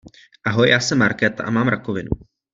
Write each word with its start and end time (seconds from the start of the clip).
Ahoj, 0.47 0.69
já 0.69 0.79
jsem 0.79 0.97
Markéta 0.97 1.43
a 1.43 1.49
mám 1.49 1.67
rakovinu. 1.67 2.09